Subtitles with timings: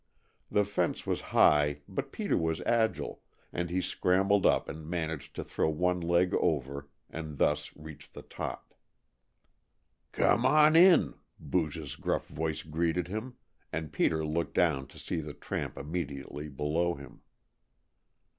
[0.49, 3.21] The fence was high but Peter was agile,
[3.53, 8.23] and he scrambled up and managed to throw one leg over, and thus reached the
[8.23, 8.73] top.
[10.11, 13.35] "Come on in," Booge's gruff voice greeted him,
[13.71, 17.21] and Peter looked down to see the tramp immediately below him.